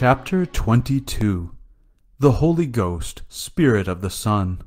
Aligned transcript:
Chapter 0.00 0.46
22 0.46 1.50
The 2.20 2.30
Holy 2.30 2.66
Ghost, 2.66 3.22
Spirit 3.28 3.88
of 3.88 4.00
the 4.00 4.10
Son. 4.10 4.62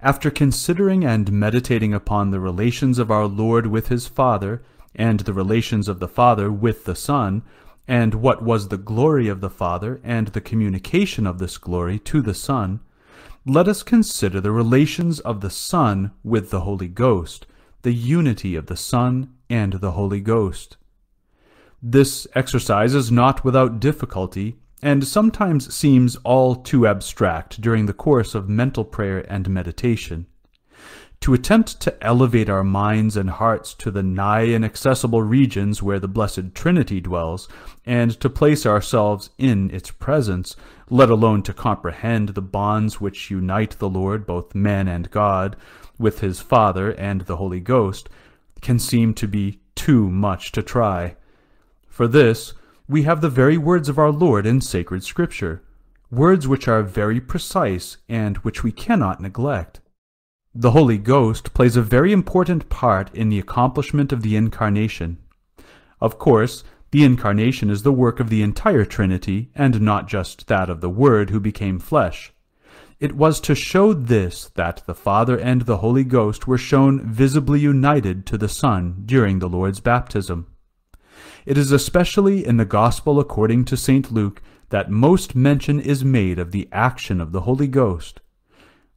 After 0.00 0.32
considering 0.32 1.04
and 1.04 1.30
meditating 1.30 1.94
upon 1.94 2.32
the 2.32 2.40
relations 2.40 2.98
of 2.98 3.12
our 3.12 3.26
Lord 3.26 3.68
with 3.68 3.86
his 3.86 4.08
Father, 4.08 4.64
and 4.96 5.20
the 5.20 5.32
relations 5.32 5.86
of 5.86 6.00
the 6.00 6.08
Father 6.08 6.50
with 6.50 6.86
the 6.86 6.96
Son, 6.96 7.44
and 7.86 8.16
what 8.16 8.42
was 8.42 8.66
the 8.66 8.78
glory 8.78 9.28
of 9.28 9.40
the 9.40 9.48
Father, 9.48 10.00
and 10.02 10.26
the 10.26 10.40
communication 10.40 11.24
of 11.24 11.38
this 11.38 11.56
glory 11.56 12.00
to 12.00 12.20
the 12.20 12.34
Son, 12.34 12.80
let 13.46 13.68
us 13.68 13.84
consider 13.84 14.40
the 14.40 14.50
relations 14.50 15.20
of 15.20 15.40
the 15.40 15.50
Son 15.50 16.10
with 16.24 16.50
the 16.50 16.62
Holy 16.62 16.88
Ghost, 16.88 17.46
the 17.82 17.94
unity 17.94 18.56
of 18.56 18.66
the 18.66 18.76
Son 18.76 19.34
and 19.48 19.74
the 19.74 19.92
Holy 19.92 20.20
Ghost. 20.20 20.76
This 21.82 22.26
exercise 22.34 22.94
is 22.94 23.12
not 23.12 23.44
without 23.44 23.78
difficulty, 23.78 24.56
and 24.82 25.06
sometimes 25.06 25.72
seems 25.72 26.16
all 26.24 26.56
too 26.56 26.88
abstract 26.88 27.60
during 27.60 27.86
the 27.86 27.92
course 27.92 28.34
of 28.34 28.48
mental 28.48 28.84
prayer 28.84 29.24
and 29.30 29.48
meditation. 29.48 30.26
To 31.20 31.34
attempt 31.34 31.80
to 31.80 32.04
elevate 32.04 32.48
our 32.48 32.64
minds 32.64 33.16
and 33.16 33.30
hearts 33.30 33.74
to 33.74 33.92
the 33.92 34.02
nigh 34.02 34.46
inaccessible 34.46 35.22
regions 35.22 35.80
where 35.80 36.00
the 36.00 36.08
Blessed 36.08 36.52
Trinity 36.54 37.00
dwells, 37.00 37.48
and 37.86 38.10
to 38.20 38.28
place 38.28 38.66
ourselves 38.66 39.30
in 39.38 39.70
its 39.70 39.92
presence, 39.92 40.56
let 40.90 41.10
alone 41.10 41.44
to 41.44 41.52
comprehend 41.52 42.30
the 42.30 42.42
bonds 42.42 43.00
which 43.00 43.30
unite 43.30 43.78
the 43.78 43.88
Lord, 43.88 44.26
both 44.26 44.54
man 44.54 44.88
and 44.88 45.10
God, 45.12 45.54
with 45.96 46.20
his 46.20 46.40
Father 46.40 46.90
and 46.94 47.20
the 47.22 47.36
Holy 47.36 47.60
Ghost, 47.60 48.08
can 48.60 48.80
seem 48.80 49.14
to 49.14 49.28
be 49.28 49.60
too 49.76 50.10
much 50.10 50.50
to 50.52 50.62
try. 50.62 51.14
For 51.98 52.06
this, 52.06 52.54
we 52.86 53.02
have 53.02 53.22
the 53.22 53.28
very 53.28 53.58
words 53.58 53.88
of 53.88 53.98
our 53.98 54.12
Lord 54.12 54.46
in 54.46 54.60
sacred 54.60 55.02
Scripture, 55.02 55.64
words 56.12 56.46
which 56.46 56.68
are 56.68 56.84
very 56.84 57.20
precise 57.20 57.96
and 58.08 58.36
which 58.36 58.62
we 58.62 58.70
cannot 58.70 59.20
neglect. 59.20 59.80
The 60.54 60.70
Holy 60.70 60.96
Ghost 60.96 61.54
plays 61.54 61.74
a 61.74 61.82
very 61.82 62.12
important 62.12 62.68
part 62.68 63.12
in 63.12 63.30
the 63.30 63.40
accomplishment 63.40 64.12
of 64.12 64.22
the 64.22 64.36
Incarnation. 64.36 65.18
Of 66.00 66.20
course, 66.20 66.62
the 66.92 67.02
Incarnation 67.02 67.68
is 67.68 67.82
the 67.82 67.90
work 67.90 68.20
of 68.20 68.30
the 68.30 68.42
entire 68.42 68.84
Trinity, 68.84 69.50
and 69.56 69.80
not 69.80 70.06
just 70.06 70.46
that 70.46 70.70
of 70.70 70.80
the 70.80 70.88
Word 70.88 71.30
who 71.30 71.40
became 71.40 71.80
flesh. 71.80 72.32
It 73.00 73.16
was 73.16 73.40
to 73.40 73.56
show 73.56 73.92
this 73.92 74.52
that 74.54 74.84
the 74.86 74.94
Father 74.94 75.36
and 75.36 75.62
the 75.62 75.78
Holy 75.78 76.04
Ghost 76.04 76.46
were 76.46 76.58
shown 76.58 77.04
visibly 77.10 77.58
united 77.58 78.24
to 78.26 78.38
the 78.38 78.48
Son 78.48 79.02
during 79.04 79.40
the 79.40 79.48
Lord's 79.48 79.80
baptism. 79.80 80.46
It 81.46 81.56
is 81.56 81.72
especially 81.72 82.44
in 82.44 82.56
the 82.56 82.64
Gospel 82.64 83.20
according 83.20 83.64
to 83.66 83.76
St. 83.76 84.10
Luke 84.10 84.42
that 84.70 84.90
most 84.90 85.34
mention 85.34 85.80
is 85.80 86.04
made 86.04 86.38
of 86.38 86.50
the 86.50 86.68
action 86.72 87.20
of 87.20 87.32
the 87.32 87.42
Holy 87.42 87.68
Ghost. 87.68 88.20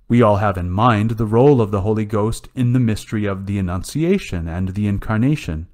We 0.08 0.22
all 0.22 0.38
have 0.38 0.58
in 0.58 0.70
mind 0.70 1.11
the 1.11 1.25
role 1.25 1.61
of 1.61 1.72
the 1.72 1.81
Holy 1.81 2.03
Ghost 2.03 2.50
in 2.53 2.73
the 2.73 2.80
mystery 2.80 3.25
of 3.25 3.45
the 3.45 3.58
Annunciation 3.58 4.48
and 4.48 4.70
the 4.70 4.88
Incarnation. 4.88 5.67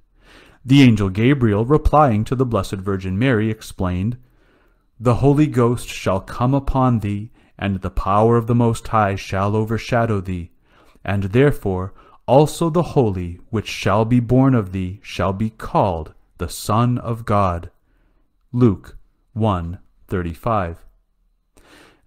The 0.63 0.83
angel 0.83 1.09
Gabriel, 1.09 1.65
replying 1.65 2.23
to 2.25 2.35
the 2.35 2.45
Blessed 2.45 2.75
Virgin 2.75 3.17
Mary, 3.17 3.49
explained, 3.49 4.17
The 4.99 5.15
Holy 5.15 5.47
Ghost 5.47 5.87
shall 5.87 6.19
come 6.19 6.53
upon 6.53 6.99
thee, 6.99 7.31
and 7.57 7.81
the 7.81 7.89
power 7.89 8.37
of 8.37 8.45
the 8.45 8.53
Most 8.53 8.89
High 8.89 9.15
shall 9.15 9.55
overshadow 9.55 10.21
thee, 10.21 10.51
and 11.03 11.23
therefore 11.23 11.93
also 12.27 12.69
the 12.69 12.83
Holy 12.83 13.39
which 13.49 13.67
shall 13.67 14.05
be 14.05 14.19
born 14.19 14.53
of 14.53 14.73
thee 14.73 14.99
shall 15.01 15.33
be 15.33 15.49
called 15.49 16.13
the 16.37 16.49
Son 16.49 16.97
of 16.97 17.25
God. 17.25 17.71
Luke 18.51 18.97
1:35. 19.35 20.85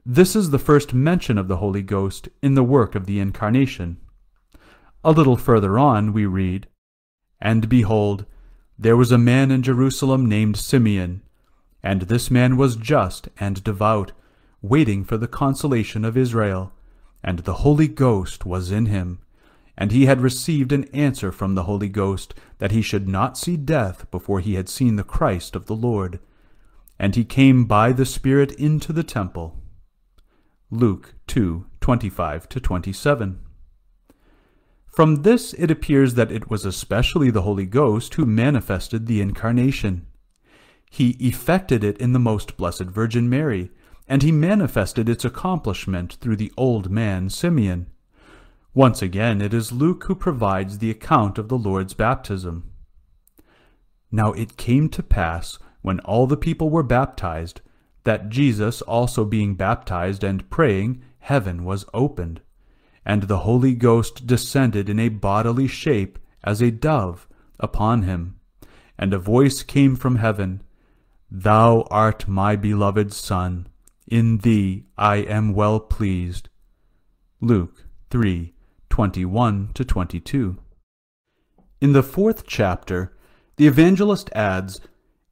This 0.06 0.34
is 0.34 0.50
the 0.50 0.58
first 0.58 0.94
mention 0.94 1.36
of 1.36 1.48
the 1.48 1.58
Holy 1.58 1.82
Ghost 1.82 2.28
in 2.42 2.54
the 2.54 2.64
work 2.64 2.94
of 2.94 3.06
the 3.06 3.20
Incarnation. 3.20 3.98
A 5.04 5.12
little 5.12 5.36
further 5.36 5.78
on 5.78 6.12
we 6.12 6.26
read, 6.26 6.68
And 7.40 7.68
behold, 7.68 8.24
there 8.78 8.96
was 8.96 9.12
a 9.12 9.18
man 9.18 9.50
in 9.50 9.62
Jerusalem 9.62 10.26
named 10.26 10.56
Simeon, 10.56 11.22
and 11.82 12.02
this 12.02 12.30
man 12.30 12.56
was 12.56 12.76
just 12.76 13.28
and 13.38 13.62
devout, 13.62 14.12
waiting 14.62 15.04
for 15.04 15.16
the 15.16 15.28
consolation 15.28 16.04
of 16.04 16.16
Israel, 16.16 16.72
and 17.22 17.40
the 17.40 17.54
Holy 17.54 17.88
Ghost 17.88 18.46
was 18.46 18.70
in 18.70 18.86
him. 18.86 19.18
And 19.80 19.92
he 19.92 20.04
had 20.04 20.20
received 20.20 20.72
an 20.72 20.84
answer 20.92 21.32
from 21.32 21.54
the 21.54 21.62
Holy 21.62 21.88
Ghost 21.88 22.34
that 22.58 22.70
he 22.70 22.82
should 22.82 23.08
not 23.08 23.38
see 23.38 23.56
death 23.56 24.08
before 24.10 24.40
he 24.40 24.54
had 24.54 24.68
seen 24.68 24.96
the 24.96 25.02
Christ 25.02 25.56
of 25.56 25.64
the 25.64 25.74
Lord. 25.74 26.20
And 26.98 27.16
he 27.16 27.24
came 27.24 27.64
by 27.64 27.92
the 27.92 28.04
Spirit 28.04 28.52
into 28.52 28.92
the 28.92 29.02
temple. 29.02 29.56
Luke 30.70 31.14
2 31.28 31.64
25 31.80 32.46
27. 32.50 33.40
From 34.86 35.22
this 35.22 35.54
it 35.54 35.70
appears 35.70 36.12
that 36.12 36.30
it 36.30 36.50
was 36.50 36.66
especially 36.66 37.30
the 37.30 37.42
Holy 37.42 37.64
Ghost 37.64 38.14
who 38.14 38.26
manifested 38.26 39.06
the 39.06 39.22
Incarnation. 39.22 40.06
He 40.90 41.10
effected 41.20 41.82
it 41.82 41.96
in 41.96 42.12
the 42.12 42.18
most 42.18 42.58
blessed 42.58 42.84
Virgin 42.84 43.30
Mary, 43.30 43.70
and 44.06 44.22
he 44.22 44.30
manifested 44.30 45.08
its 45.08 45.24
accomplishment 45.24 46.18
through 46.20 46.36
the 46.36 46.52
old 46.58 46.90
man 46.90 47.30
Simeon. 47.30 47.86
Once 48.74 49.02
again 49.02 49.40
it 49.40 49.52
is 49.52 49.72
Luke 49.72 50.04
who 50.04 50.14
provides 50.14 50.78
the 50.78 50.90
account 50.90 51.38
of 51.38 51.48
the 51.48 51.58
Lord's 51.58 51.92
baptism. 51.92 52.70
Now 54.12 54.32
it 54.32 54.56
came 54.56 54.88
to 54.90 55.02
pass, 55.02 55.58
when 55.82 55.98
all 56.00 56.28
the 56.28 56.36
people 56.36 56.70
were 56.70 56.84
baptized, 56.84 57.62
that 58.04 58.28
Jesus 58.28 58.80
also 58.82 59.24
being 59.24 59.56
baptized 59.56 60.22
and 60.22 60.48
praying, 60.50 61.02
heaven 61.18 61.64
was 61.64 61.84
opened, 61.92 62.42
and 63.04 63.24
the 63.24 63.38
Holy 63.38 63.74
Ghost 63.74 64.24
descended 64.26 64.88
in 64.88 65.00
a 65.00 65.08
bodily 65.08 65.66
shape 65.66 66.18
as 66.44 66.62
a 66.62 66.70
dove 66.70 67.26
upon 67.58 68.02
him. 68.02 68.36
And 68.96 69.12
a 69.12 69.18
voice 69.18 69.64
came 69.64 69.96
from 69.96 70.16
heaven, 70.16 70.62
Thou 71.28 71.88
art 71.90 72.28
my 72.28 72.54
beloved 72.54 73.12
Son, 73.12 73.66
in 74.06 74.38
thee 74.38 74.84
I 74.96 75.16
am 75.16 75.54
well 75.54 75.80
pleased. 75.80 76.48
Luke 77.40 77.86
3 78.10 78.54
21 79.00 79.70
to 79.72 79.82
22. 79.82 80.58
In 81.80 81.94
the 81.94 82.02
fourth 82.02 82.46
chapter, 82.46 83.16
the 83.56 83.66
evangelist 83.66 84.28
adds 84.34 84.78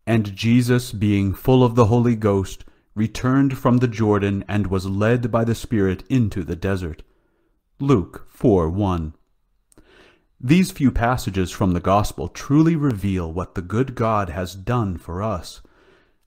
and 0.06 0.34
Jesus, 0.34 0.90
being 0.90 1.34
full 1.34 1.62
of 1.62 1.74
the 1.74 1.84
Holy 1.84 2.16
Ghost, 2.16 2.64
returned 2.94 3.58
from 3.58 3.76
the 3.76 3.86
Jordan 3.86 4.42
and 4.48 4.68
was 4.68 4.86
led 4.86 5.30
by 5.30 5.44
the 5.44 5.54
Spirit 5.54 6.02
into 6.08 6.44
the 6.44 6.56
desert. 6.56 7.02
Luke 7.78 8.26
4 8.30 8.70
1. 8.70 9.12
These 10.40 10.70
few 10.70 10.90
passages 10.90 11.50
from 11.50 11.72
the 11.72 11.80
Gospel 11.80 12.28
truly 12.28 12.74
reveal 12.74 13.30
what 13.30 13.54
the 13.54 13.60
good 13.60 13.94
God 13.94 14.30
has 14.30 14.54
done 14.54 14.96
for 14.96 15.22
us. 15.22 15.60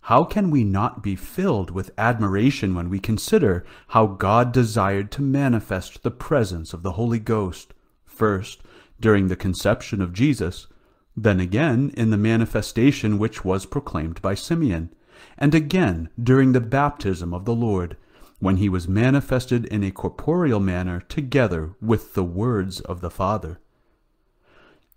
How 0.05 0.23
can 0.23 0.49
we 0.49 0.63
not 0.63 1.03
be 1.03 1.15
filled 1.15 1.69
with 1.69 1.91
admiration 1.97 2.73
when 2.73 2.89
we 2.89 2.99
consider 2.99 3.63
how 3.89 4.07
God 4.07 4.51
desired 4.51 5.11
to 5.11 5.21
manifest 5.21 6.01
the 6.01 6.09
presence 6.09 6.73
of 6.73 6.81
the 6.81 6.93
Holy 6.93 7.19
Ghost, 7.19 7.73
first, 8.03 8.61
during 8.99 9.27
the 9.27 9.35
conception 9.35 10.01
of 10.01 10.11
Jesus, 10.11 10.67
then 11.15 11.39
again 11.39 11.91
in 11.95 12.09
the 12.09 12.17
manifestation 12.17 13.19
which 13.19 13.45
was 13.45 13.65
proclaimed 13.67 14.21
by 14.23 14.33
Simeon, 14.33 14.93
and 15.37 15.53
again 15.53 16.09
during 16.21 16.53
the 16.53 16.61
baptism 16.61 17.31
of 17.31 17.45
the 17.45 17.55
Lord, 17.55 17.95
when 18.39 18.57
he 18.57 18.69
was 18.69 18.87
manifested 18.87 19.65
in 19.65 19.83
a 19.83 19.91
corporeal 19.91 20.59
manner 20.59 21.01
together 21.01 21.75
with 21.79 22.15
the 22.15 22.23
words 22.23 22.79
of 22.81 23.01
the 23.01 23.11
Father. 23.11 23.59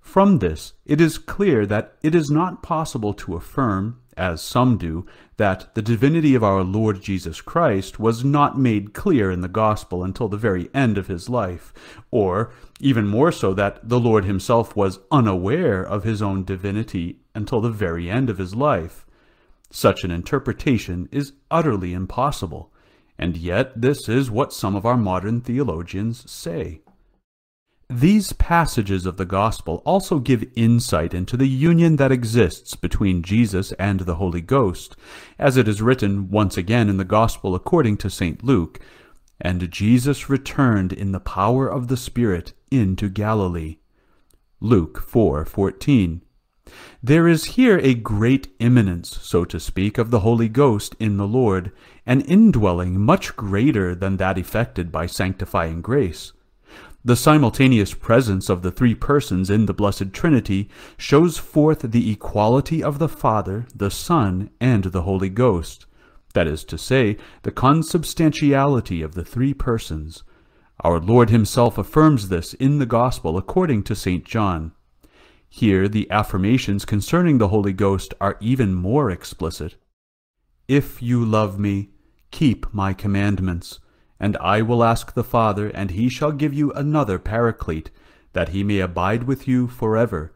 From 0.04 0.38
this 0.38 0.74
it 0.84 1.00
is 1.00 1.18
clear 1.18 1.66
that 1.66 1.96
it 2.02 2.14
is 2.14 2.30
not 2.30 2.62
possible 2.62 3.14
to 3.14 3.34
affirm, 3.34 4.00
as 4.16 4.40
some 4.40 4.78
do, 4.78 5.06
that 5.38 5.74
the 5.74 5.82
divinity 5.82 6.36
of 6.36 6.44
our 6.44 6.62
Lord 6.62 7.02
Jesus 7.02 7.40
Christ 7.40 7.98
was 7.98 8.22
not 8.22 8.56
made 8.56 8.92
clear 8.92 9.28
in 9.32 9.40
the 9.40 9.48
gospel 9.48 10.04
until 10.04 10.28
the 10.28 10.36
very 10.36 10.68
end 10.72 10.98
of 10.98 11.08
his 11.08 11.28
life, 11.28 11.72
or, 12.12 12.52
even 12.78 13.08
more 13.08 13.32
so, 13.32 13.54
that 13.54 13.88
the 13.88 13.98
Lord 13.98 14.24
himself 14.24 14.76
was 14.76 15.00
unaware 15.10 15.82
of 15.82 16.04
his 16.04 16.22
own 16.22 16.44
divinity 16.44 17.18
until 17.34 17.60
the 17.60 17.70
very 17.70 18.08
end 18.08 18.30
of 18.30 18.38
his 18.38 18.54
life. 18.54 19.04
Such 19.70 20.04
an 20.04 20.12
interpretation 20.12 21.08
is 21.10 21.32
utterly 21.50 21.92
impossible, 21.92 22.72
and 23.18 23.36
yet 23.36 23.80
this 23.80 24.08
is 24.08 24.30
what 24.30 24.52
some 24.52 24.76
of 24.76 24.86
our 24.86 24.98
modern 24.98 25.40
theologians 25.40 26.30
say. 26.30 26.82
These 27.90 28.32
passages 28.32 29.04
of 29.04 29.18
the 29.18 29.26
Gospel 29.26 29.82
also 29.84 30.18
give 30.18 30.50
insight 30.56 31.12
into 31.12 31.36
the 31.36 31.48
union 31.48 31.96
that 31.96 32.10
exists 32.10 32.76
between 32.76 33.22
Jesus 33.22 33.72
and 33.72 34.00
the 34.00 34.14
Holy 34.14 34.40
Ghost, 34.40 34.96
as 35.38 35.58
it 35.58 35.68
is 35.68 35.82
written 35.82 36.30
once 36.30 36.56
again 36.56 36.88
in 36.88 36.96
the 36.96 37.04
Gospel 37.04 37.54
according 37.54 37.98
to 37.98 38.08
St. 38.08 38.42
Luke, 38.42 38.80
And 39.40 39.70
Jesus 39.70 40.30
returned 40.30 40.92
in 40.92 41.12
the 41.12 41.20
power 41.20 41.68
of 41.68 41.88
the 41.88 41.96
Spirit 41.96 42.54
into 42.70 43.10
Galilee. 43.10 43.76
Luke 44.60 44.98
4:14. 45.06 46.22
There 47.02 47.28
is 47.28 47.56
here 47.56 47.78
a 47.78 47.92
great 47.92 48.48
immanence, 48.58 49.18
so 49.20 49.44
to 49.44 49.60
speak, 49.60 49.98
of 49.98 50.10
the 50.10 50.20
Holy 50.20 50.48
Ghost 50.48 50.96
in 50.98 51.18
the 51.18 51.28
Lord, 51.28 51.70
an 52.06 52.22
indwelling 52.22 52.98
much 52.98 53.36
greater 53.36 53.94
than 53.94 54.16
that 54.16 54.38
effected 54.38 54.90
by 54.90 55.04
sanctifying 55.04 55.82
grace. 55.82 56.32
The 57.06 57.16
simultaneous 57.16 57.92
presence 57.92 58.48
of 58.48 58.62
the 58.62 58.70
three 58.70 58.94
persons 58.94 59.50
in 59.50 59.66
the 59.66 59.74
Blessed 59.74 60.14
Trinity 60.14 60.70
shows 60.96 61.36
forth 61.36 61.80
the 61.80 62.10
equality 62.10 62.82
of 62.82 62.98
the 62.98 63.10
Father, 63.10 63.66
the 63.74 63.90
Son, 63.90 64.48
and 64.58 64.84
the 64.84 65.02
Holy 65.02 65.28
Ghost, 65.28 65.84
that 66.32 66.46
is 66.46 66.64
to 66.64 66.78
say, 66.78 67.18
the 67.42 67.50
consubstantiality 67.50 69.02
of 69.02 69.14
the 69.14 69.24
three 69.24 69.52
persons. 69.52 70.22
Our 70.80 70.98
Lord 70.98 71.28
himself 71.28 71.76
affirms 71.76 72.30
this 72.30 72.54
in 72.54 72.78
the 72.78 72.86
Gospel 72.86 73.36
according 73.36 73.82
to 73.82 73.94
St. 73.94 74.24
John. 74.24 74.72
Here 75.46 75.88
the 75.88 76.10
affirmations 76.10 76.86
concerning 76.86 77.36
the 77.36 77.48
Holy 77.48 77.74
Ghost 77.74 78.14
are 78.18 78.38
even 78.40 78.72
more 78.72 79.10
explicit. 79.10 79.76
If 80.68 81.02
you 81.02 81.22
love 81.22 81.58
me, 81.58 81.90
keep 82.30 82.72
my 82.72 82.94
commandments, 82.94 83.78
and 84.24 84.38
I 84.38 84.62
will 84.62 84.82
ask 84.82 85.12
the 85.12 85.22
Father, 85.22 85.68
and 85.68 85.90
he 85.90 86.08
shall 86.08 86.32
give 86.32 86.54
you 86.54 86.72
another 86.72 87.18
Paraclete, 87.18 87.90
that 88.32 88.48
he 88.48 88.64
may 88.64 88.78
abide 88.78 89.24
with 89.24 89.46
you 89.46 89.68
forever, 89.68 90.32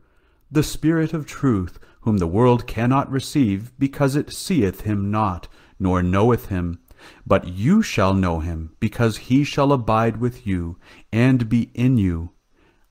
the 0.51 0.63
Spirit 0.63 1.15
of 1.15 1.25
truth, 1.25 1.79
whom 2.03 2.19
the 2.19 2.27
world 2.27 2.67
cannot 2.67 3.11
receive, 3.11 3.73
because 3.79 4.15
it 4.15 4.31
seeth 4.31 4.83
him 4.83 5.11
not, 5.11 5.49
nor 5.79 6.03
knoweth 6.03 6.51
him. 6.51 6.81
But 7.27 7.49
you 7.49 7.81
shall 7.81 8.13
know 8.13 8.41
him, 8.41 8.77
because 8.79 9.29
he 9.29 9.43
shall 9.43 9.73
abide 9.73 10.19
with 10.19 10.47
you, 10.47 10.77
and 11.11 11.49
be 11.49 11.71
in 11.73 11.97
you. 11.97 12.33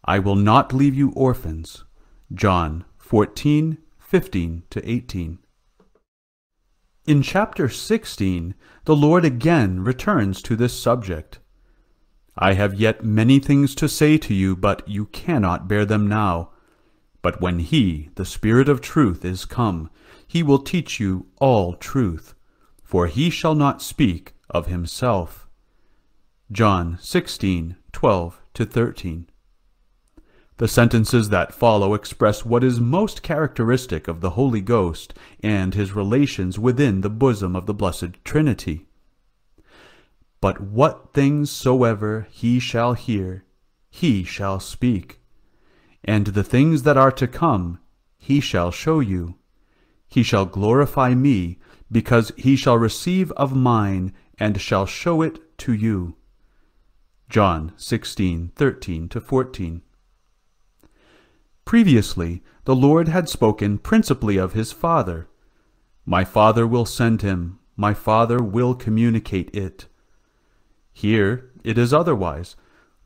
I 0.04 0.18
will 0.18 0.36
not 0.36 0.74
leave 0.74 0.96
you 0.96 1.12
orphans, 1.12 1.84
John 2.34 2.86
14, 2.98 3.78
15 4.00 4.64
to 4.72 4.90
18. 4.90 5.38
In 7.08 7.22
chapter 7.22 7.70
16, 7.70 8.54
the 8.84 8.96
Lord 8.96 9.24
again 9.24 9.82
returns 9.82 10.42
to 10.42 10.58
this 10.58 10.78
subject. 10.78 11.40
I 12.38 12.52
have 12.52 12.74
yet 12.74 13.02
many 13.02 13.40
things 13.40 13.74
to 13.76 13.88
say 13.88 14.18
to 14.18 14.34
you, 14.34 14.58
but 14.58 14.86
you 14.90 15.06
cannot 15.06 15.70
bear 15.70 15.86
them 15.86 16.08
now. 16.08 16.50
But 17.22 17.40
when 17.40 17.60
he, 17.60 18.10
the 18.16 18.26
Spirit 18.26 18.68
of 18.68 18.82
truth, 18.82 19.24
is 19.24 19.46
come, 19.46 19.90
he 20.28 20.44
will 20.44 20.60
teach 20.60 21.00
you 21.00 21.28
all 21.40 21.76
truth, 21.76 22.36
for 22.84 23.08
he 23.08 23.30
shall 23.30 23.56
not 23.56 23.82
speak 23.82 24.34
of 24.50 24.68
himself. 24.68 25.48
John 26.52 26.98
16, 27.00 27.78
12 27.94 28.42
to 28.54 28.66
13. 28.66 29.30
The 30.58 30.68
sentences 30.68 31.30
that 31.30 31.54
follow 31.54 31.94
express 31.94 32.44
what 32.44 32.64
is 32.64 32.80
most 32.80 33.22
characteristic 33.22 34.08
of 34.08 34.22
the 34.22 34.32
Holy 34.32 34.62
Ghost 34.62 35.14
and 35.44 35.76
his 35.76 35.94
relations 35.94 36.58
within 36.58 37.02
the 37.02 37.12
bosom 37.12 37.56
of 37.56 37.68
the 37.68 37.76
Blessed 37.76 38.24
Trinity. 38.24 38.88
But 40.42 40.60
what 40.60 41.14
things 41.14 41.52
soever 41.52 42.28
he 42.32 42.60
shall 42.60 42.94
hear, 42.94 43.46
he 43.90 44.24
shall 44.24 44.60
speak. 44.60 45.20
And 46.04 46.28
the 46.28 46.44
things 46.44 46.84
that 46.84 46.98
are 46.98 47.12
to 47.12 47.28
come, 47.28 47.80
he 48.18 48.40
shall 48.40 48.72
show 48.72 49.00
you. 49.00 49.36
He 50.08 50.24
shall 50.24 50.46
glorify 50.46 51.14
me, 51.14 51.60
because 51.92 52.32
he 52.36 52.56
shall 52.56 52.78
receive 52.78 53.32
of 53.34 53.56
mine, 53.56 54.14
and 54.40 54.60
shall 54.60 54.86
show 54.86 55.22
it 55.22 55.58
to 55.60 55.74
you. 55.74 56.16
John 57.30 57.74
16, 57.78 58.54
13 58.56 59.10
to 59.10 59.22
14. 59.22 59.82
Previously, 61.68 62.42
the 62.64 62.74
Lord 62.74 63.10
had 63.10 63.28
spoken 63.28 63.78
principally 63.78 64.38
of 64.38 64.54
his 64.54 64.72
Father. 64.72 65.28
My 66.06 66.24
Father 66.24 66.66
will 66.66 66.86
send 66.86 67.22
him, 67.22 67.60
my 67.76 67.94
Father 67.94 68.42
will 68.42 68.74
communicate 68.74 69.54
it. 69.54 69.86
Here 70.94 71.52
it 71.66 71.78
is 71.78 71.94
otherwise. 71.94 72.56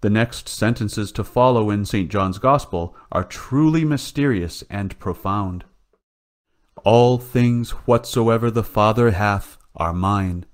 The 0.02 0.12
next 0.12 0.48
sentences 0.48 1.12
to 1.14 1.24
follow 1.24 1.72
in 1.72 1.86
St. 1.86 2.12
John's 2.12 2.38
Gospel 2.38 2.96
are 3.12 3.24
truly 3.24 3.84
mysterious 3.84 4.64
and 4.70 4.98
profound. 5.00 5.66
All 6.84 7.18
things 7.18 7.72
whatsoever 7.88 8.52
the 8.52 8.64
Father 8.64 9.10
hath 9.10 9.58
are 9.76 9.92
mine. 9.92 10.46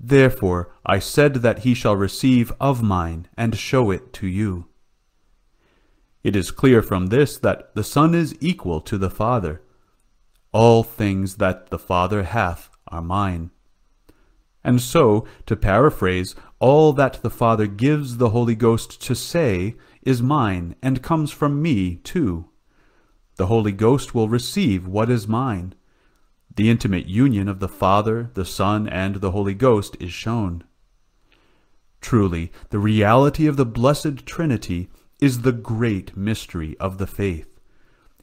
Therefore 0.00 0.74
I 0.84 0.98
said 0.98 1.34
that 1.34 1.60
he 1.60 1.74
shall 1.74 1.94
receive 1.94 2.52
of 2.60 2.82
mine, 2.82 3.28
and 3.36 3.56
show 3.56 3.92
it 3.92 4.12
to 4.14 4.26
you. 4.26 4.66
It 6.28 6.36
is 6.36 6.50
clear 6.50 6.82
from 6.82 7.06
this 7.06 7.38
that 7.38 7.74
the 7.74 7.82
Son 7.82 8.14
is 8.14 8.36
equal 8.38 8.82
to 8.82 8.98
the 8.98 9.08
Father. 9.08 9.62
All 10.52 10.82
things 10.82 11.36
that 11.36 11.70
the 11.70 11.78
Father 11.78 12.24
hath 12.24 12.68
are 12.88 13.00
mine. 13.00 13.50
And 14.62 14.78
so, 14.78 15.26
to 15.46 15.56
paraphrase, 15.56 16.34
all 16.58 16.92
that 16.92 17.22
the 17.22 17.30
Father 17.30 17.66
gives 17.66 18.18
the 18.18 18.28
Holy 18.28 18.54
Ghost 18.54 19.00
to 19.06 19.14
say 19.14 19.76
is 20.02 20.20
mine 20.20 20.76
and 20.82 21.02
comes 21.02 21.30
from 21.30 21.62
me 21.62 21.96
too. 21.96 22.50
The 23.36 23.46
Holy 23.46 23.72
Ghost 23.72 24.14
will 24.14 24.28
receive 24.28 24.86
what 24.86 25.08
is 25.08 25.26
mine. 25.26 25.74
The 26.54 26.68
intimate 26.68 27.06
union 27.06 27.48
of 27.48 27.58
the 27.58 27.70
Father, 27.70 28.30
the 28.34 28.44
Son, 28.44 28.86
and 28.86 29.22
the 29.22 29.30
Holy 29.30 29.54
Ghost 29.54 29.96
is 29.98 30.12
shown. 30.12 30.64
Truly, 32.02 32.52
the 32.68 32.78
reality 32.78 33.46
of 33.46 33.56
the 33.56 33.64
Blessed 33.64 34.26
Trinity 34.26 34.90
is 35.20 35.42
the 35.42 35.52
great 35.52 36.16
mystery 36.16 36.76
of 36.78 36.98
the 36.98 37.06
faith. 37.06 37.58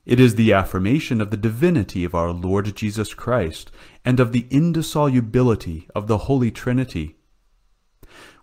It 0.06 0.20
is 0.20 0.36
the 0.36 0.54
affirmation 0.54 1.20
of 1.20 1.32
the 1.32 1.38
divinity 1.38 2.04
of 2.04 2.14
our 2.14 2.32
Lord 2.32 2.76
Jesus 2.76 3.14
Christ 3.14 3.72
and 4.06 4.20
of 4.20 4.32
the 4.32 4.48
indissolubility 4.52 5.88
of 5.96 6.08
the 6.08 6.20
Holy 6.20 6.52
Trinity. 6.52 7.18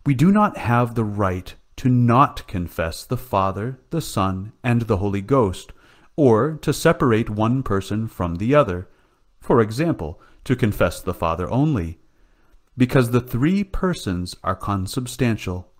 We 0.05 0.15
do 0.15 0.33
not 0.33 0.57
have 0.57 0.95
the 0.95 1.05
right 1.05 1.55
to 1.77 1.89
not 1.89 2.47
confess 2.47 3.05
the 3.05 3.17
Father, 3.17 3.81
the 3.91 4.01
Son, 4.01 4.53
and 4.63 4.83
the 4.83 4.99
Holy 4.99 5.21
Ghost, 5.21 5.73
or 6.17 6.59
to 6.63 6.73
separate 6.73 7.31
one 7.31 7.63
person 7.63 8.09
from 8.09 8.37
the 8.37 8.55
other, 8.55 8.89
for 9.41 9.61
example, 9.61 10.21
to 10.45 10.57
confess 10.57 11.01
the 11.01 11.15
Father 11.15 11.51
only, 11.51 11.99
because 12.77 13.11
the 13.11 13.21
three 13.21 13.65
persons 13.65 14.37
are 14.43 14.57
consubstantial. 14.57 15.72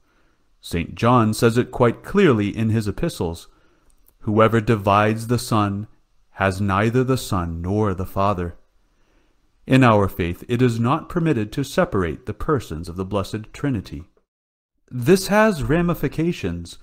St. 0.65 0.95
John 0.95 1.35
says 1.35 1.59
it 1.59 1.73
quite 1.73 2.05
clearly 2.05 2.57
in 2.57 2.71
his 2.71 2.87
epistles. 2.87 3.49
Whoever 4.21 4.61
divides 4.61 5.27
the 5.27 5.39
Son 5.39 5.89
has 6.37 6.61
neither 6.61 7.03
the 7.03 7.19
Son 7.19 7.61
nor 7.61 7.93
the 7.93 8.07
Father. 8.07 8.55
In 9.67 9.83
our 9.83 10.09
faith 10.09 10.45
it 10.49 10.63
is 10.63 10.79
not 10.79 11.09
permitted 11.09 11.51
to 11.53 11.65
separate 11.65 12.27
the 12.27 12.33
persons 12.33 12.89
of 12.89 12.97
the 12.97 13.05
Blessed 13.05 13.53
Trinity. 13.53 14.05
This 14.89 15.27
has 15.27 15.65
ramifications. 15.65 16.79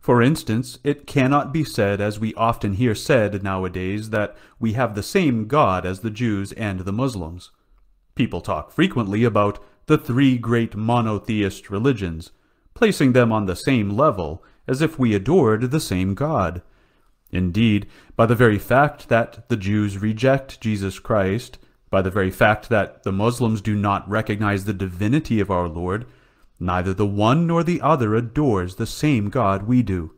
For 0.00 0.20
instance, 0.20 0.78
it 0.82 1.06
cannot 1.06 1.52
be 1.52 1.64
said, 1.64 2.00
as 2.00 2.18
we 2.18 2.34
often 2.34 2.74
hear 2.74 2.94
said 2.94 3.42
nowadays, 3.42 4.10
that 4.10 4.36
we 4.58 4.72
have 4.72 4.94
the 4.94 5.02
same 5.02 5.46
God 5.46 5.86
as 5.86 6.00
the 6.00 6.10
Jews 6.10 6.52
and 6.52 6.80
the 6.80 6.92
Muslims. 6.92 7.52
People 8.14 8.40
talk 8.40 8.70
frequently 8.72 9.24
about 9.24 9.62
the 9.86 9.98
three 9.98 10.36
great 10.36 10.74
monotheist 10.74 11.70
religions, 11.70 12.32
placing 12.74 13.12
them 13.12 13.32
on 13.32 13.46
the 13.46 13.56
same 13.56 13.90
level, 13.90 14.44
as 14.66 14.82
if 14.82 14.98
we 14.98 15.14
adored 15.14 15.70
the 15.70 15.80
same 15.80 16.14
God. 16.14 16.62
Indeed, 17.30 17.86
by 18.16 18.26
the 18.26 18.34
very 18.34 18.58
fact 18.58 19.08
that 19.08 19.48
the 19.48 19.56
Jews 19.56 19.98
reject 19.98 20.60
Jesus 20.60 20.98
Christ, 20.98 21.58
by 21.90 22.02
the 22.02 22.10
very 22.10 22.30
fact 22.30 22.68
that 22.68 23.02
the 23.02 23.12
Muslims 23.12 23.60
do 23.60 23.74
not 23.74 24.08
recognize 24.08 24.64
the 24.64 24.72
divinity 24.72 25.40
of 25.40 25.50
our 25.50 25.68
Lord, 25.68 26.06
neither 26.58 26.94
the 26.94 27.06
one 27.06 27.46
nor 27.46 27.62
the 27.62 27.80
other 27.80 28.14
adores 28.14 28.76
the 28.76 28.86
same 28.86 29.30
God 29.30 29.64
we 29.64 29.82
do. 29.82 30.12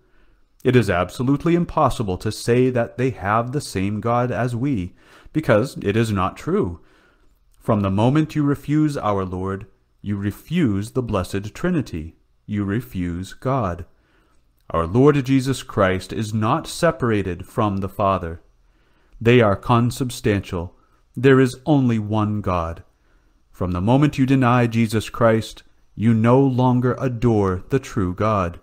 It 0.64 0.74
is 0.76 0.90
absolutely 0.90 1.54
impossible 1.54 2.18
to 2.18 2.32
say 2.32 2.70
that 2.70 2.96
they 2.96 3.10
have 3.10 3.52
the 3.52 3.60
same 3.60 4.00
God 4.00 4.30
as 4.30 4.56
we, 4.56 4.94
because 5.32 5.76
it 5.82 5.96
is 5.96 6.10
not 6.10 6.36
true. 6.36 6.80
From 7.58 7.80
the 7.80 7.90
moment 7.90 8.34
you 8.34 8.42
refuse 8.42 8.96
our 8.96 9.24
Lord, 9.24 9.66
you 10.00 10.16
refuse 10.16 10.92
the 10.92 11.02
Blessed 11.02 11.54
Trinity 11.54 12.16
you 12.46 12.64
refuse 12.64 13.34
God. 13.34 13.84
Our 14.70 14.86
Lord 14.86 15.22
Jesus 15.24 15.62
Christ 15.62 16.12
is 16.12 16.34
not 16.34 16.66
separated 16.66 17.46
from 17.46 17.78
the 17.78 17.88
Father. 17.88 18.40
They 19.20 19.40
are 19.40 19.56
consubstantial. 19.56 20.74
There 21.16 21.40
is 21.40 21.60
only 21.66 21.98
one 21.98 22.40
God. 22.40 22.82
From 23.50 23.72
the 23.72 23.80
moment 23.80 24.18
you 24.18 24.26
deny 24.26 24.66
Jesus 24.66 25.08
Christ, 25.08 25.62
you 25.94 26.12
no 26.12 26.40
longer 26.40 26.96
adore 26.98 27.64
the 27.70 27.78
true 27.78 28.14
God. 28.14 28.60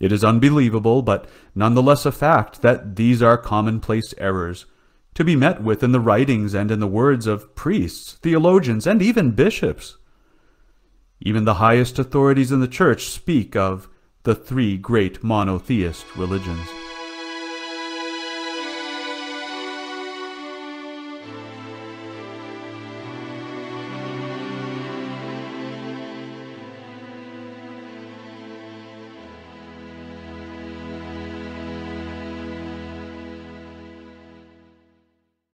It 0.00 0.12
is 0.12 0.24
unbelievable, 0.24 1.02
but 1.02 1.28
nonetheless 1.54 2.04
a 2.04 2.12
fact, 2.12 2.62
that 2.62 2.96
these 2.96 3.22
are 3.22 3.38
commonplace 3.38 4.14
errors, 4.18 4.66
to 5.14 5.24
be 5.24 5.36
met 5.36 5.62
with 5.62 5.82
in 5.82 5.92
the 5.92 6.00
writings 6.00 6.54
and 6.54 6.70
in 6.70 6.80
the 6.80 6.86
words 6.86 7.26
of 7.26 7.54
priests, 7.54 8.14
theologians, 8.14 8.86
and 8.86 9.00
even 9.00 9.30
bishops. 9.30 9.96
Even 11.26 11.44
the 11.44 11.54
highest 11.54 11.98
authorities 11.98 12.52
in 12.52 12.60
the 12.60 12.68
Church 12.68 13.06
speak 13.06 13.56
of 13.56 13.88
the 14.24 14.34
three 14.34 14.76
great 14.76 15.24
monotheist 15.24 16.04
religions. 16.16 16.68